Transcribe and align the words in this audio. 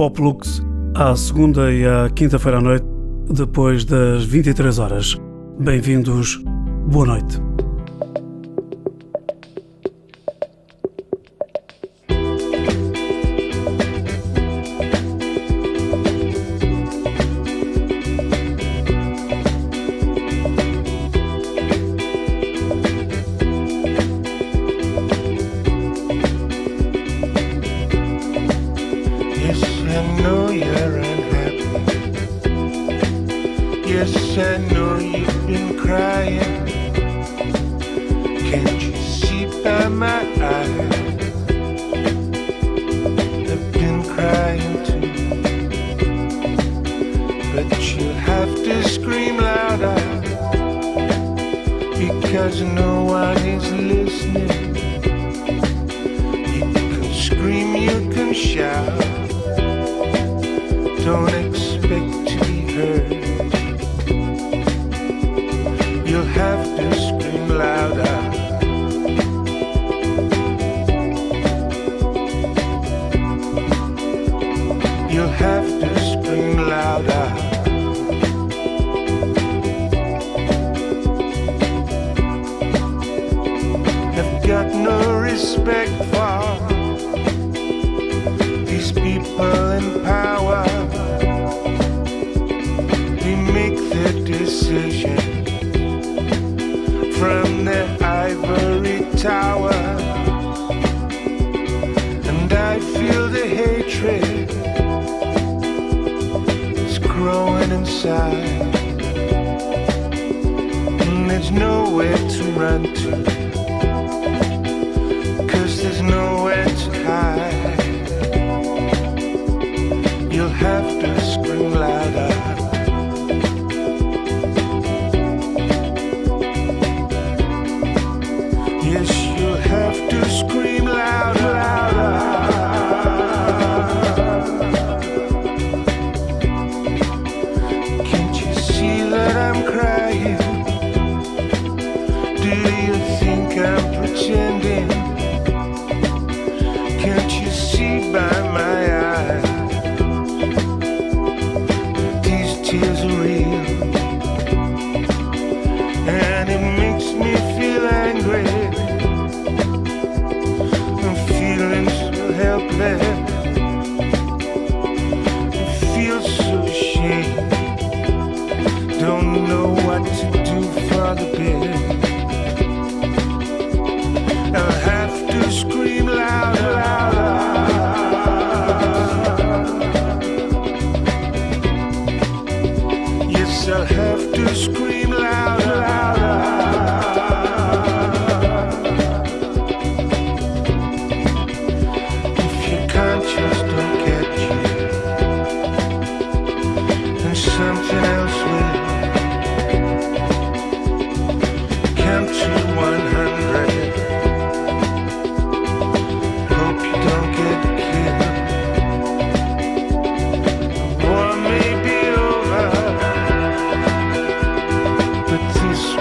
Pop 0.00 0.18
Lux 0.18 0.62
à 0.94 1.14
segunda 1.14 1.70
e 1.70 1.84
à 1.84 2.08
quinta-feira 2.08 2.56
à 2.56 2.60
noite, 2.62 2.86
depois 3.28 3.84
das 3.84 4.24
23 4.24 4.78
horas. 4.78 5.14
Bem-vindos, 5.58 6.42
boa 6.86 7.04
noite. 7.04 7.49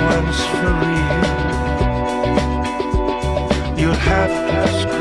Once 0.01 0.45
for 0.45 0.71
real. 0.81 1.49
you'll 3.77 3.93
have 3.93 4.29
to. 4.91 4.98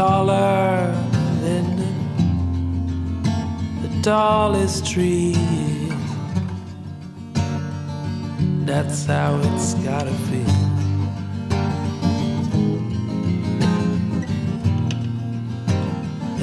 Taller 0.00 0.94
than 1.42 1.66
the, 3.82 3.90
tallest 4.02 4.86
trees, 4.86 5.36
that's 8.64 9.04
how 9.04 9.38
it's 9.48 9.74
gotta 9.84 10.14
feel. 10.26 10.56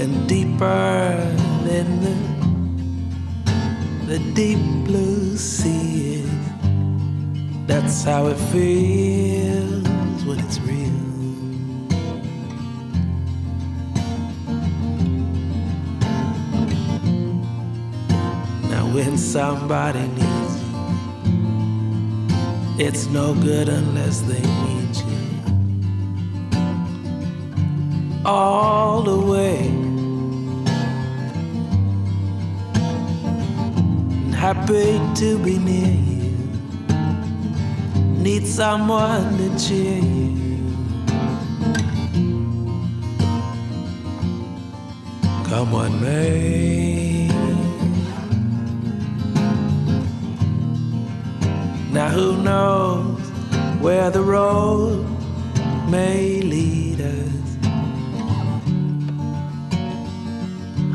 And 0.03 0.13
deeper 0.29 1.17
than 1.67 1.87
the, 2.05 2.15
the 4.05 4.19
deep 4.35 4.59
blue 4.85 5.35
sea 5.35 6.23
that's 7.65 8.03
how 8.03 8.27
it 8.27 8.39
feels 8.51 10.23
when 10.25 10.37
it's 10.45 10.59
real. 10.59 11.06
When 18.97 19.15
somebody 19.15 19.99
needs 19.99 20.53
you, 20.63 20.75
it's 22.79 23.05
no 23.05 23.35
good 23.35 23.69
unless 23.69 24.21
they 24.21 24.41
need 24.41 24.95
you. 24.95 25.19
All 28.25 29.03
the 29.03 29.19
way. 29.31 29.71
happy 34.47 34.99
to 35.15 35.37
be 35.39 35.57
near 35.57 35.93
you 36.11 36.31
need 38.23 38.45
someone 38.47 39.37
to 39.37 39.47
cheer 39.59 39.97
you. 39.97 40.57
Come 45.49 45.73
on, 45.73 45.99
may. 46.01 47.26
Now 51.97 52.09
who 52.09 52.37
knows 52.43 53.19
where 53.81 54.11
the 54.11 54.21
road 54.21 55.03
may 55.89 56.41
lead 56.41 57.01
us? 57.01 57.47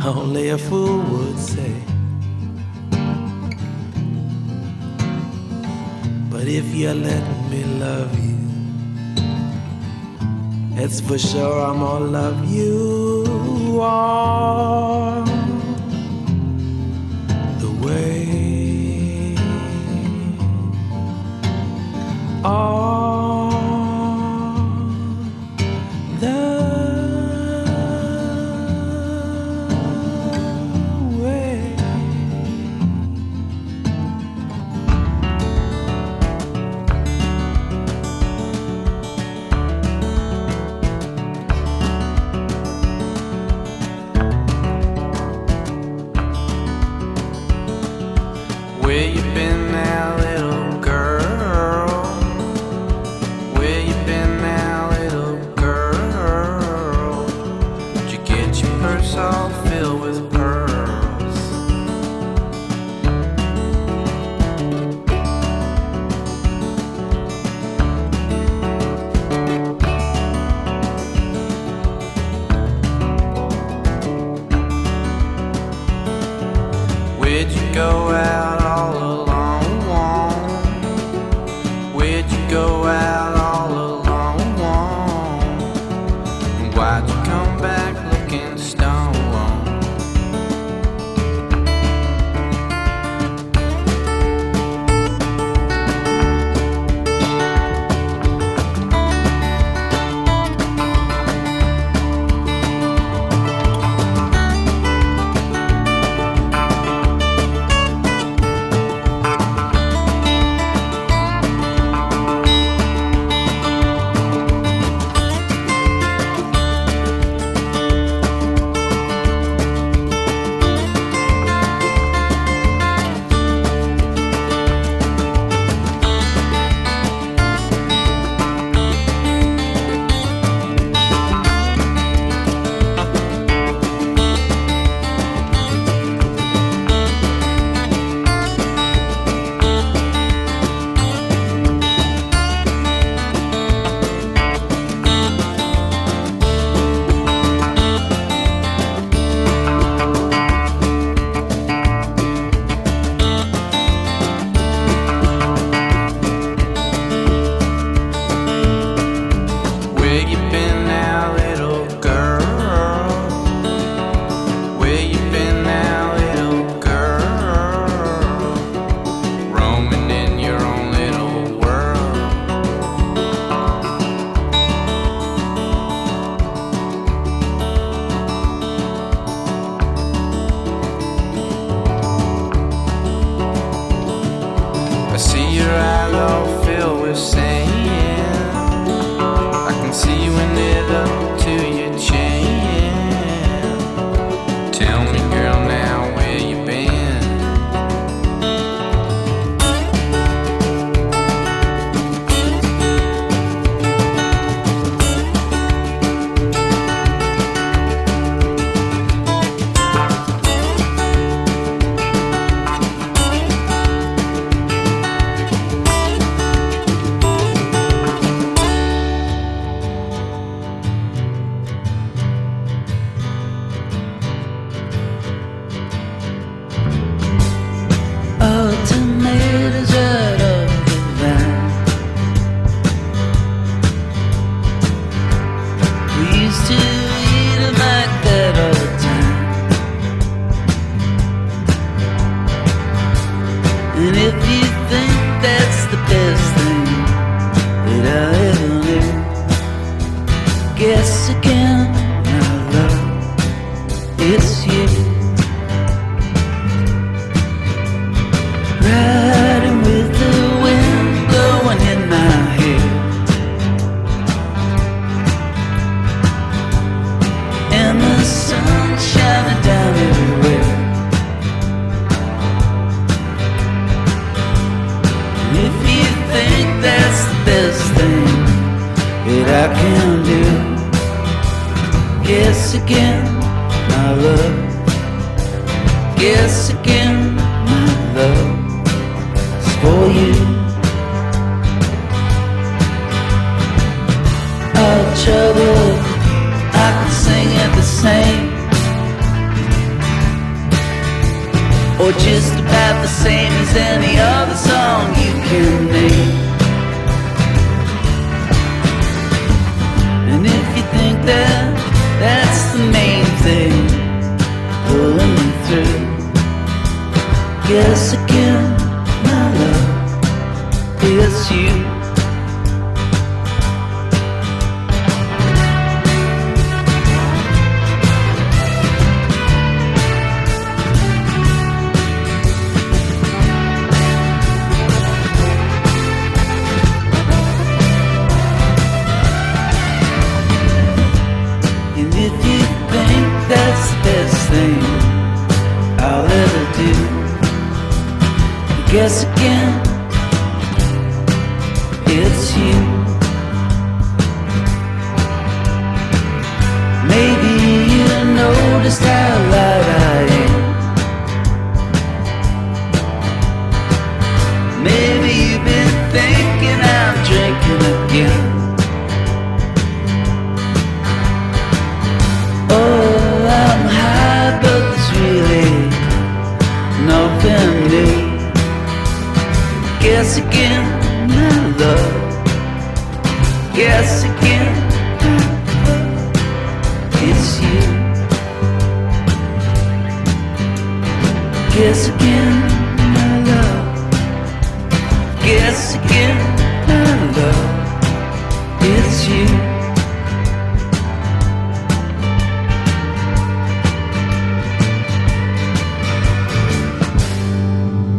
Only 0.06 0.50
a 0.50 0.58
fool 0.58 1.00
would 1.10 1.38
say. 1.40 1.74
But 6.30 6.46
if 6.46 6.72
you 6.72 6.94
let 6.94 7.26
me 7.50 7.64
love 7.82 8.16
you, 8.24 8.38
it's 10.80 11.00
for 11.00 11.18
sure 11.18 11.64
I'm 11.66 11.80
gonna 11.80 12.04
love 12.04 12.48
you 12.48 13.80
all 13.82 15.31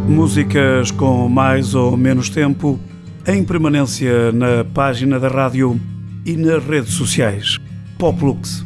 Músicas 0.08 0.90
com 0.90 1.28
mais 1.28 1.74
ou 1.74 1.96
menos 1.96 2.28
tempo 2.28 2.78
em 3.26 3.42
permanência 3.42 4.30
na 4.32 4.62
página 4.62 5.18
da 5.18 5.28
rádio 5.28 5.80
e 6.26 6.36
nas 6.36 6.62
redes 6.64 6.92
sociais. 6.92 7.58
Poplux. 7.98 8.64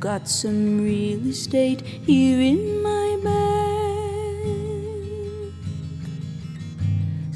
Got 0.00 0.28
some 0.28 0.82
real 0.82 1.26
estate 1.26 1.82
here 1.82 2.40
in 2.40 2.82
my 2.82 3.18
bag. 3.22 4.40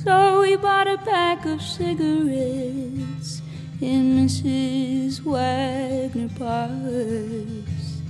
So 0.02 0.40
we 0.40 0.56
bought 0.56 0.88
a 0.88 0.96
pack 0.96 1.44
of 1.44 1.60
cigarettes 1.60 3.42
in 3.82 4.16
Mrs. 4.16 5.20
Wagner 5.20 6.30
Parks 6.38 8.00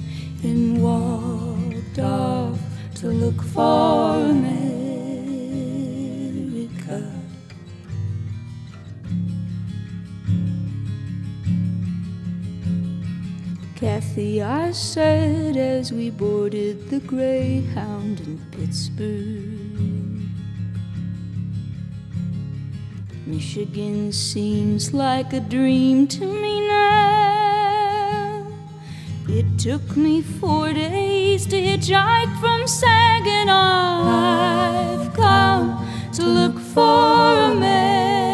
and 0.44 0.80
walked 0.80 1.98
off 1.98 2.60
to 3.00 3.08
look 3.08 3.42
for 3.42 4.20
America. 4.20 4.83
Kathy, 13.84 14.40
I 14.40 14.70
said 14.70 15.58
as 15.58 15.92
we 15.92 16.08
boarded 16.08 16.88
the 16.88 17.00
Greyhound 17.00 18.18
in 18.20 18.40
Pittsburgh. 18.50 20.22
Michigan 23.26 24.10
seems 24.10 24.94
like 24.94 25.34
a 25.34 25.40
dream 25.40 26.06
to 26.06 26.24
me 26.24 26.66
now. 26.66 28.46
It 29.28 29.58
took 29.58 29.98
me 29.98 30.22
four 30.22 30.72
days 30.72 31.44
to 31.48 31.56
hitchhike 31.60 32.40
from 32.40 32.66
Saginaw. 32.66 34.00
I've 34.96 35.12
come 35.12 35.86
to 36.14 36.22
look 36.22 36.58
for 36.58 37.34
a 37.50 37.54
Laughing 37.54 38.33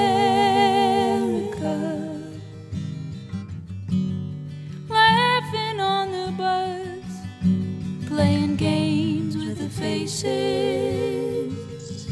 faces. 10.11 12.09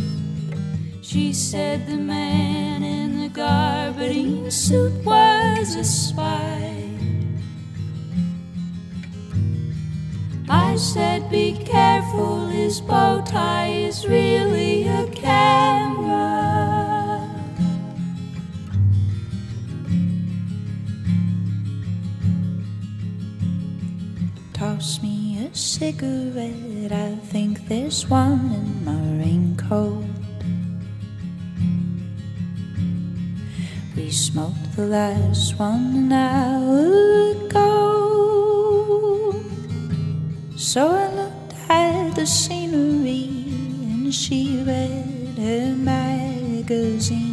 She 1.03 1.33
said 1.33 1.87
the 1.87 1.97
man 1.97 2.83
in 2.83 3.21
the 3.21 3.29
gabardine 3.29 4.51
suit 4.51 4.93
was 5.05 5.75
a 5.75 5.85
spy. 5.85 6.75
I 10.49 10.77
said, 10.77 11.31
Be 11.31 11.53
careful, 11.65 12.47
his 12.47 12.81
bow 12.81 13.23
tie 13.23 13.69
is 13.69 14.07
really 14.07 14.87
a 14.89 15.07
camera. 15.09 16.39
Toss 24.55 25.03
me 25.03 25.47
a 25.47 25.55
cigarette, 25.55 26.78
night 26.89 26.93
I 26.93 27.15
think 27.27 27.69
there's 27.69 28.09
one 28.09 28.53
in 28.53 28.85
my 28.85 29.25
raincoat. 29.25 30.05
We 33.97 34.11
smoked 34.11 34.77
the 34.77 34.87
last 34.87 35.59
one 35.59 35.95
an 35.97 36.13
hour 36.13 37.31
ago. 37.33 37.65
So 40.57 40.91
I 40.91 41.09
looked 41.15 41.55
at 41.69 42.15
the 42.15 42.27
scenery 42.27 43.29
and 43.91 44.15
she 44.15 44.63
read 44.65 45.39
her 45.39 45.75
magazine. 45.75 47.28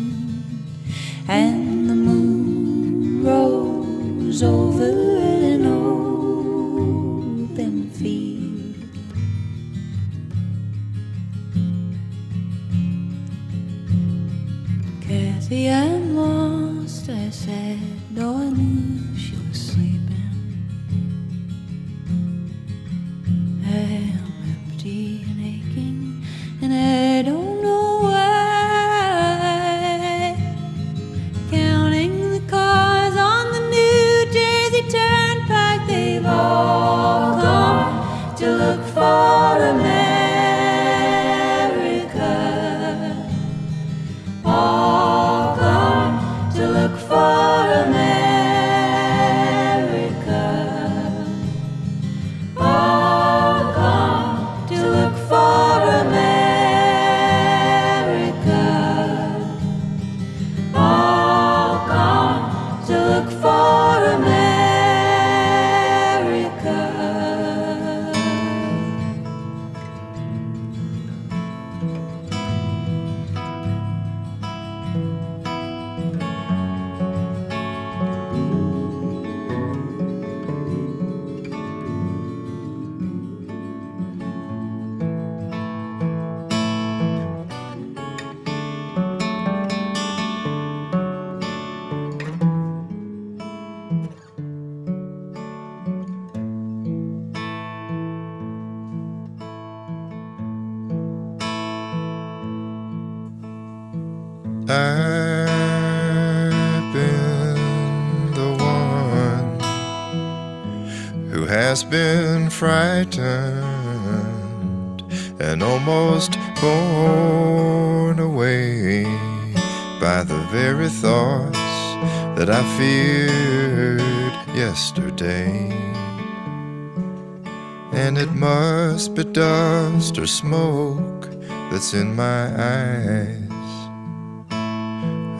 In 131.93 132.15
my 132.15 132.45
eyes. 132.47 133.39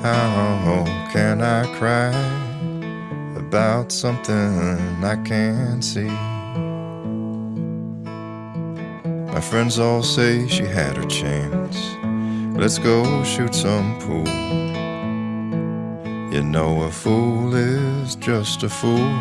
How 0.03 0.85
can 1.11 1.41
I 1.41 1.65
cry 1.77 2.11
about 3.35 3.91
something 3.91 5.03
I 5.03 5.15
can't 5.23 5.83
see? 5.83 6.11
My 9.33 9.41
friends 9.41 9.79
all 9.79 10.03
say 10.03 10.47
she 10.47 10.65
had 10.65 10.97
her 10.97 11.05
chance. 11.05 11.77
Let's 12.55 12.77
go 12.79 13.23
shoot 13.23 13.55
some 13.55 13.97
pool. 13.99 14.27
You 16.33 16.43
know, 16.43 16.83
a 16.83 16.91
fool 16.91 17.55
is 17.55 18.15
just 18.17 18.63
a 18.63 18.69
fool. 18.69 19.13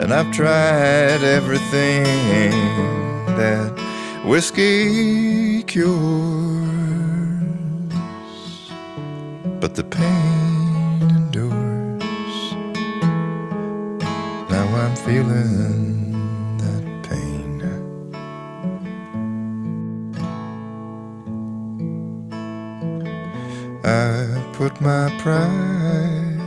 And 0.00 0.12
I've 0.14 0.30
tried 0.32 1.22
everything 1.22 2.04
that 3.36 3.72
whiskey 4.26 5.62
cures 5.62 6.66
but 9.60 9.74
the 9.74 9.84
pain 9.84 11.02
endures. 11.10 12.54
Now 14.50 14.66
I'm 14.82 14.94
feeling 14.96 16.12
that 16.58 16.84
pain. 17.08 17.62
I 23.84 24.52
put 24.52 24.80
my 24.80 25.10
pride 25.18 26.40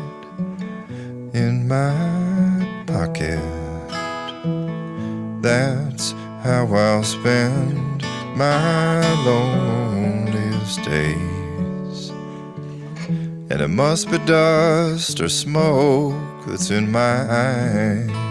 in 1.33 1.67
my 1.67 1.93
pocket. 2.85 3.39
That's 5.41 6.13
how 6.43 6.65
I'll 6.73 7.03
spend 7.03 8.03
my 8.35 9.01
loneliest 9.25 10.83
days. 10.83 12.09
And 13.49 13.61
it 13.61 13.67
must 13.67 14.09
be 14.09 14.17
dust 14.19 15.19
or 15.19 15.29
smoke 15.29 16.45
that's 16.45 16.71
in 16.71 16.91
my 16.91 17.29
eyes. 17.29 18.28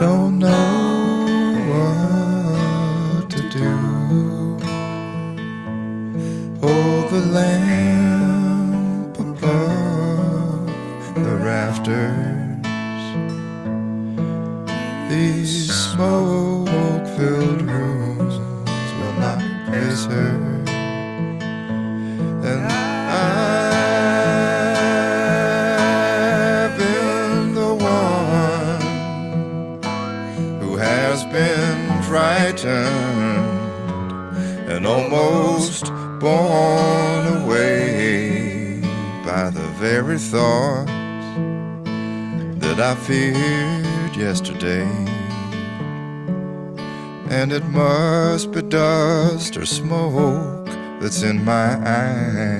Don't 0.00 0.29
it 47.52 47.64
must 47.64 48.52
be 48.52 48.62
dust 48.62 49.56
or 49.56 49.66
smoke 49.66 50.66
that's 51.00 51.22
in 51.22 51.44
my 51.44 51.76
eyes. 51.84 52.59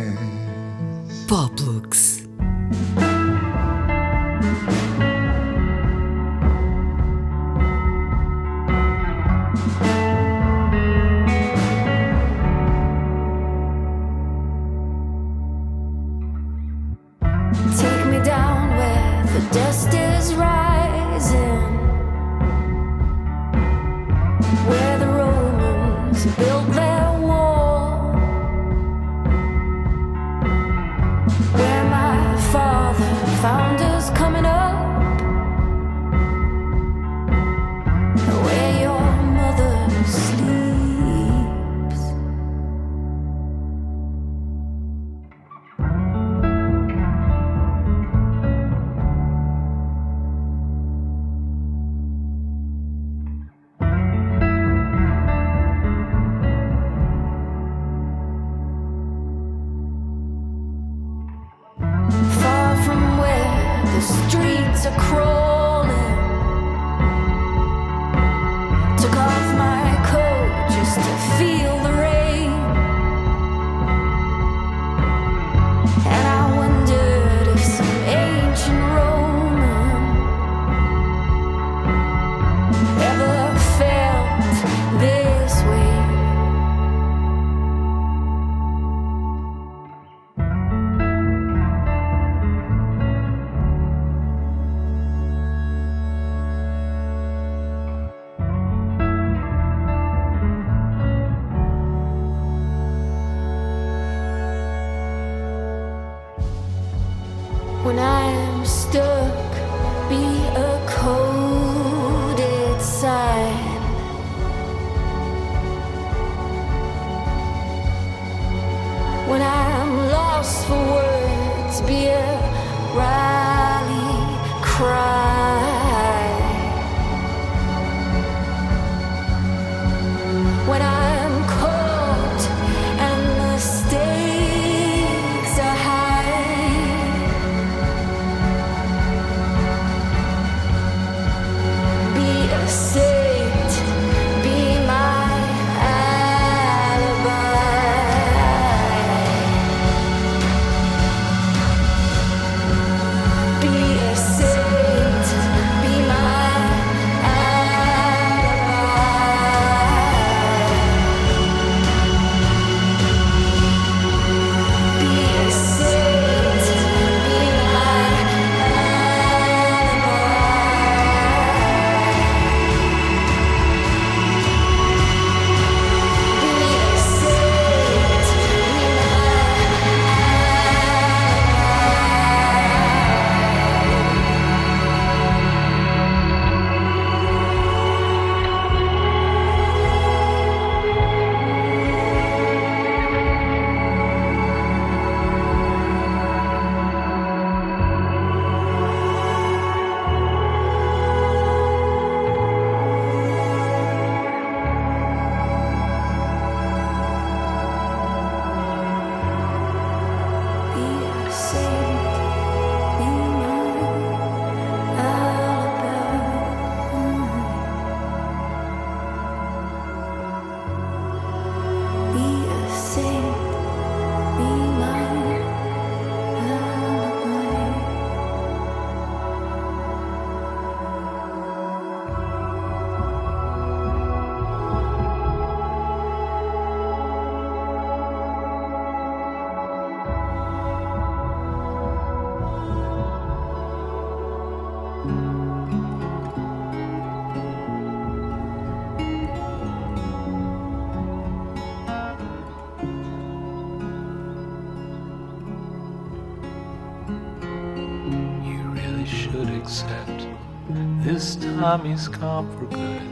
Time 261.61 261.85
he's 261.85 262.09
gone 262.09 262.51
for 262.57 262.65
good. 262.75 263.03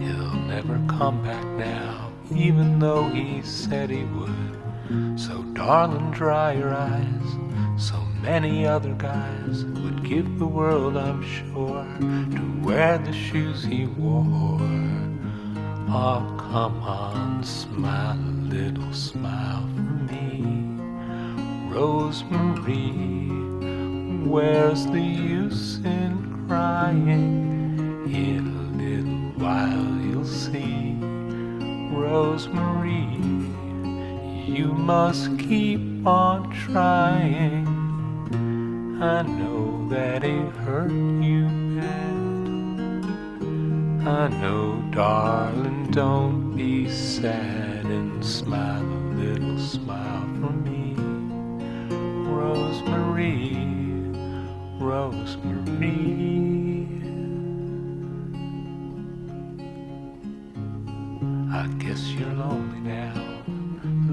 He'll 0.00 0.36
never 0.46 0.80
come 0.86 1.20
back 1.24 1.44
now, 1.58 2.12
even 2.32 2.78
though 2.78 3.08
he 3.08 3.42
said 3.42 3.90
he 3.90 4.04
would. 4.04 5.18
So, 5.18 5.42
darling, 5.54 6.12
dry 6.12 6.52
your 6.52 6.72
eyes. 6.72 7.26
So 7.76 7.96
many 8.22 8.64
other 8.64 8.94
guys 8.94 9.64
would 9.64 10.04
give 10.04 10.38
the 10.38 10.46
world, 10.46 10.96
I'm 10.96 11.20
sure, 11.24 11.84
to 11.98 12.60
wear 12.62 12.96
the 12.98 13.12
shoes 13.12 13.64
he 13.64 13.86
wore. 13.86 14.60
Oh, 15.88 16.36
come 16.38 16.80
on, 16.84 17.42
smile 17.42 18.20
a 18.20 18.54
little 18.54 18.92
smile 18.92 19.68
for 19.74 20.12
me. 20.12 20.44
Rosemary, 21.74 22.92
where's 24.28 24.86
the 24.86 25.02
use 25.02 25.78
in 25.78 26.44
crying? 26.46 27.49
In 28.12 28.44
a 28.56 28.76
little 28.76 29.30
while 29.40 30.00
you'll 30.02 30.24
see, 30.24 30.96
Rosemary, 31.92 33.06
you 34.52 34.72
must 34.74 35.38
keep 35.38 36.04
on 36.04 36.50
trying. 36.50 37.68
I 39.00 39.22
know 39.22 39.88
that 39.90 40.24
it 40.24 40.52
hurt 40.56 40.90
you 40.90 41.44
bad. 41.78 42.20
I 44.08 44.28
know, 44.40 44.82
darling, 44.90 45.92
don't 45.92 46.56
be 46.56 46.90
sad 46.90 47.84
and 47.84 48.24
smile 48.24 48.82
a 48.82 49.02
little 49.14 49.56
smile 49.56 50.28
for 50.40 50.52
me. 50.52 50.96
Rosemary, 52.26 53.54
Rosemary. 54.80 56.39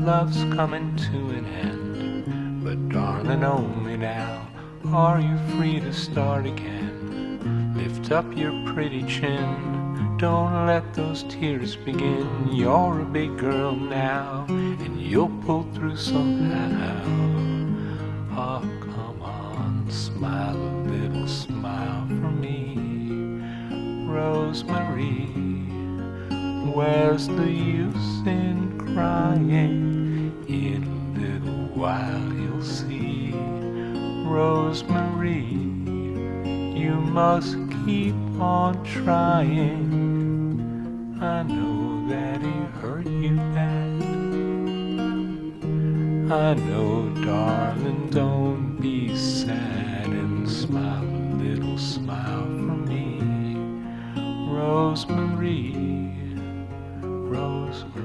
Love's 0.07 0.45
coming 0.55 0.95
to 0.95 1.17
an 1.31 1.45
end. 1.47 2.63
But 2.63 2.87
darling, 2.87 3.43
only 3.43 3.97
now 3.97 4.47
are 4.85 5.19
you 5.19 5.37
free 5.51 5.81
to 5.81 5.91
start 5.91 6.45
again. 6.45 7.73
Lift 7.75 8.13
up 8.13 8.25
your 8.33 8.53
pretty 8.73 9.03
chin. 9.03 10.15
Don't 10.17 10.65
let 10.65 10.93
those 10.93 11.23
tears 11.23 11.75
begin. 11.75 12.47
You're 12.53 13.01
a 13.01 13.03
big 13.03 13.37
girl 13.37 13.75
now, 13.75 14.45
and 14.47 15.01
you'll 15.01 15.37
pull 15.45 15.63
through 15.73 15.97
somehow. 15.97 17.03
Oh, 18.31 18.61
come 18.79 19.21
on, 19.21 19.91
smile 19.91 20.55
a 20.55 20.73
little 20.87 21.27
smile 21.27 22.07
for 22.07 22.31
me, 22.31 22.77
Rosemary. 24.09 25.25
Where's 26.73 27.27
the 27.27 27.51
use 27.51 28.21
in 28.25 28.79
crying? 28.79 29.96
While 31.77 32.33
you'll 32.33 32.63
see, 32.63 33.31
Rosemary. 34.25 35.43
You 36.75 36.95
must 36.95 37.55
keep 37.85 38.15
on 38.41 38.83
trying. 38.83 40.57
I 41.21 41.43
know 41.43 42.09
that 42.09 42.41
it 42.41 42.69
hurt 42.81 43.05
you 43.05 43.35
bad. 43.53 44.01
I 46.31 46.55
know, 46.55 47.09
darling, 47.23 48.09
don't 48.09 48.81
be 48.81 49.15
sad 49.15 50.07
and 50.07 50.49
smile 50.49 51.03
a 51.03 51.35
little 51.37 51.77
smile 51.77 52.41
for 52.41 52.75
me, 52.89 53.21
Rosemary. 54.51 55.75
Rosemary. 57.03 57.96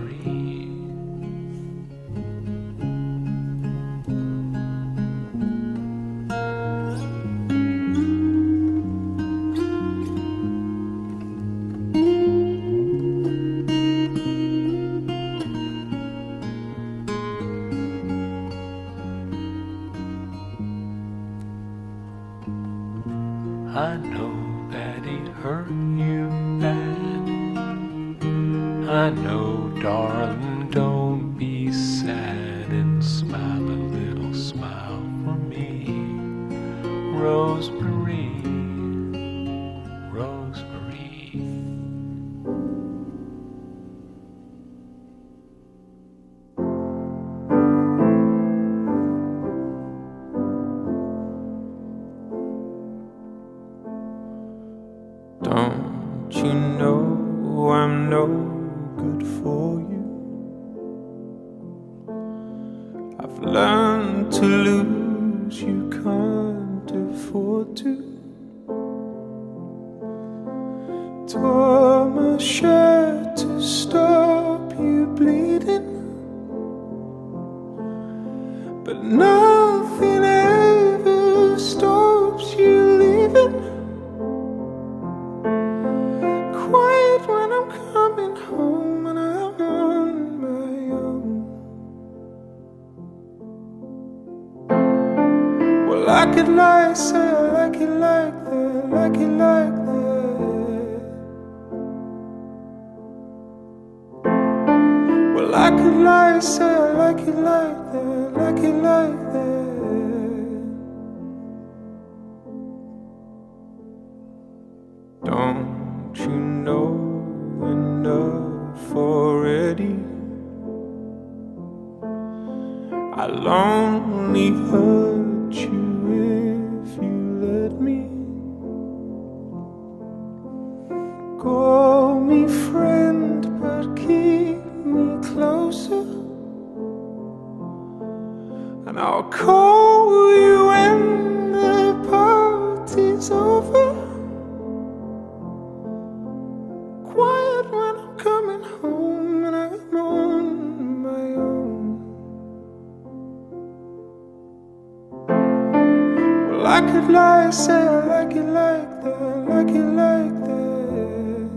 Say 157.53 157.87
I 157.87 158.05
like 158.07 158.35
it 158.35 158.45
like 158.45 159.03
that, 159.05 159.45
like 159.47 159.69
it 159.69 159.85
like 159.85 160.45
that. 160.45 161.51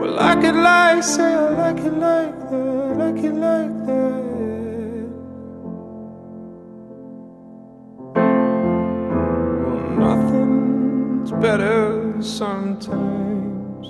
Well, 0.00 0.18
I 0.18 0.34
could 0.34 0.56
lie, 0.56 1.00
say 1.00 1.34
I 1.34 1.50
like 1.50 1.78
it 1.78 1.92
like 1.92 2.50
that, 2.50 2.96
like 2.98 3.24
it 3.24 3.34
like 3.34 3.86
that. 3.86 4.24
Well, 9.62 9.82
nothing's 10.06 11.30
better 11.30 12.20
sometimes. 12.20 13.86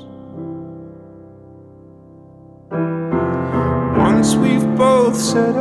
Once 3.97 4.35
we've 4.35 4.77
both 4.77 5.17
said 5.17 5.57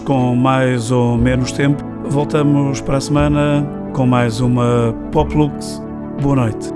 com 0.00 0.34
mais 0.34 0.90
ou 0.90 1.16
menos 1.16 1.52
tempo. 1.52 1.82
Voltamos 2.08 2.80
para 2.80 2.98
a 2.98 3.00
semana 3.00 3.66
com 3.94 4.06
mais 4.06 4.40
uma 4.40 4.94
Poplux. 5.10 5.82
Boa 6.20 6.36
noite. 6.36 6.73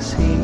see. 0.00 0.37